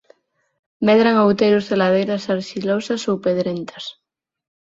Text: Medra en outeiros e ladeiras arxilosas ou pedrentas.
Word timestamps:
Medra 0.87 1.09
en 1.13 1.17
outeiros 1.25 1.65
e 1.73 1.75
ladeiras 1.81 2.27
arxilosas 2.35 3.01
ou 3.11 3.15
pedrentas. 3.25 3.85